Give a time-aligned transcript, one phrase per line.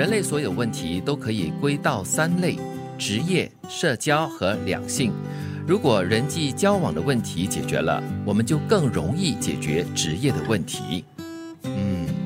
[0.00, 2.56] 人类所有问题都可以归到三类：
[2.96, 5.12] 职业、社交和两性。
[5.66, 11.04] 如果人际交往的问题解决了，我们就更容易解决职业的问题。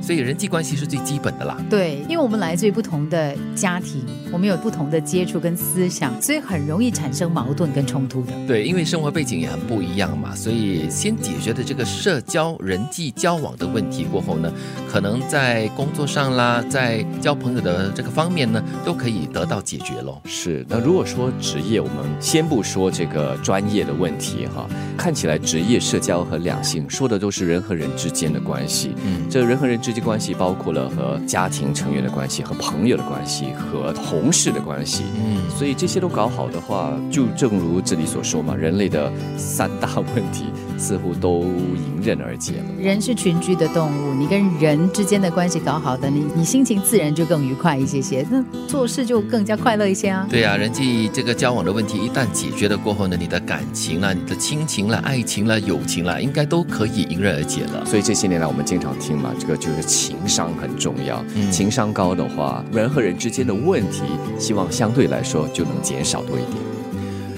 [0.04, 1.56] 嗯，所以人际关系是最基本的啦。
[1.70, 8.32] 对，因为我们来自于不同的家庭，我们有不同的接触跟思想，所以很容易产生矛盾跟冲突的。
[8.46, 14.52] 对，因为生活背景也很不一样嘛，所以先解决的这个社交、人际交往的问题过后呢，
[14.90, 20.20] 可能在工作上啦，在交朋友的这个方面呢，都可以得到解决喽。
[20.24, 28.92] 是，那如果说职业，我们先不说这个专业的问题哈，看起来职业、社交和两性说的都是人和人之间的关系。
[29.04, 35.04] 嗯，这人和人之间关系包括了和家庭成员的关系、和朋友的关系、和同事的关系。
[35.16, 42.64] 嗯，所以这些都搞好的话，就正如这里所说嘛，人类的三大问题似乎都迎刃而解了。
[42.80, 50.26] 人是群居的动物，你跟人之间的关系搞好的，你你心情自然就更愉快一些些，那做事就更加快乐一些啊。
[50.28, 57.84] 对啊，人际这个交往的问题一旦解决了过后呢，你的感情啦、你的亲情啦、爱情啦、友情啦，应该都可以迎刃而解了。
[57.86, 61.24] 所以这些年来，我们经常听嘛，这个就是情商很重要。
[61.50, 64.02] 情商高的话，人和人之间的问题，
[64.38, 66.56] 希望相对来说就能减少多一点。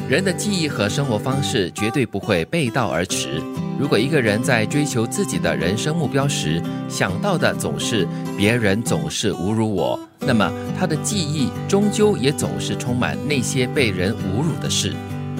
[0.08, 3.42] 人的记忆和生活方式绝对不会背道而驰。
[3.76, 8.06] 如果一个人在追求自己的人生目标时，想到的总是
[8.38, 10.48] 别人总是侮辱我，那么
[10.78, 14.94] 他的记忆终究也总是充满那些被人侮辱的事。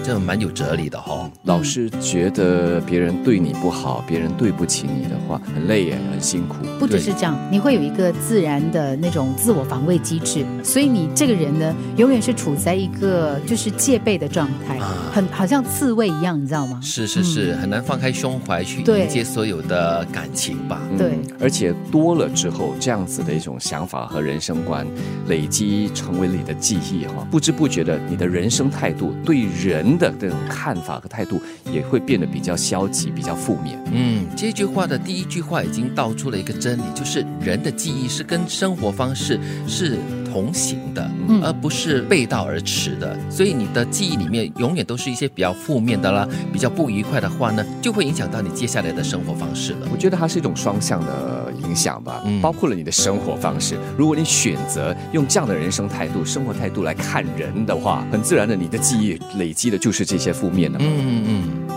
[0.07, 1.29] 这蛮有哲理的哈。
[1.47, 6.59] 老是觉得别人对你不好，别人对不起你的话，很累耶，很辛苦。
[6.79, 14.79] 不只是这样，你会有一个自然的那种自我防卫机制，所以你这个人呢，永远是处在一个就是戒备的状态，
[15.13, 16.79] 很好像刺猬一样，你知道吗？
[16.81, 20.81] 是是是，很难放开胸怀去迎接所有的感情吧？
[20.97, 24.87] 对，而且多了之后，这样子的一种想法和人生观
[25.27, 29.96] 累积成为你的记忆哈，不知不觉的，你的人生态度对人。
[29.99, 31.41] 的这种看法和态度
[31.71, 33.79] 也会变得比较消极、比较负面。
[33.93, 39.99] 嗯，这句话的第一句话已经道出了一个真理，就是人的记忆是跟生活方式是
[40.37, 41.11] 同行的，
[41.43, 43.19] 而不是背道而驰的。
[43.31, 49.89] 所以你的记忆里面永远都是一些比较负面的啦、比较不愉快的话呢，就会影响到你接下来的生活方式了。
[49.91, 53.79] 我觉得它是一种双向的影响吧，包括了你的生活方式。
[53.97, 59.79] 如果你选择用这样的人生态度、生活态度来看人的话，很自然的，你的记忆累积的。
[59.79, 60.79] 就是这些负面的。
[60.83, 61.69] 嗯嗯嗯，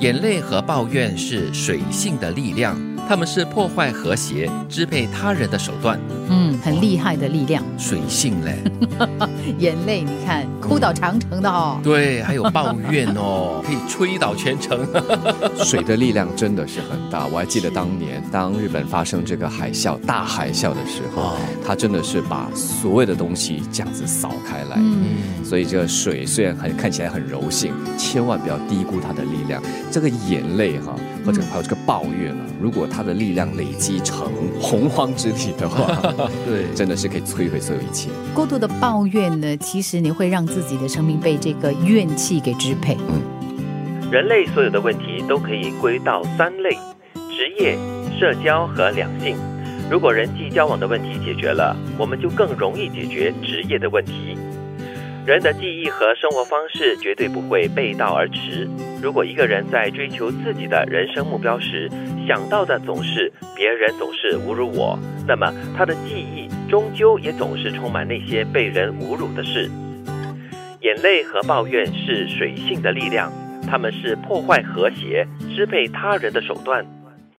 [0.00, 2.87] 眼泪和抱怨是水性的力量。
[3.08, 5.98] 他们是破坏和谐、支配他人的手段，
[6.28, 8.58] 嗯，很厉害的力量，水性嘞，
[9.58, 14.86] 眼泪，你看哭倒长城的哦，对，还有抱怨哦， 可以吹倒全城，
[15.64, 17.26] 水的力量真的是很大。
[17.28, 21.36] 我还记得当年当日本发生这个海啸、大海啸的时候，
[21.66, 24.76] 它真的是把所有的东西这样子扫开来。
[24.76, 29.62] 嗯，所以这个水虽然很看起来很柔性，千万不要低估它的力量。
[29.90, 30.94] 这个眼泪哈。
[31.24, 36.12] 或者还有这个抱怨啊，如果他的力量累积成洪荒之力的话，
[36.46, 38.08] 对，真的是可以摧毁所有一切。
[38.34, 42.96] 过度的抱怨呢，其实你会让自己的生命被这个怨气给支配。
[43.08, 46.70] 嗯，人类所有的问题都可以归到三类：
[47.30, 47.76] 职业、
[48.18, 49.36] 社交和两性。
[49.90, 54.36] 如果人际交往的问题解决了，我们就更容易解决职业的问题。
[55.28, 58.66] 人的记忆和生活方式绝对不会背道而驰。
[59.02, 61.86] 如果一个人在追求自己的人生目标时，
[62.26, 69.70] 想到的总是别人总是侮辱我，那么他的记忆终究也总是充满那些被人侮辱的事。
[70.80, 73.30] 眼泪和抱怨是水性的力量，
[73.70, 76.82] 他们是破坏和谐、支配他人的手段。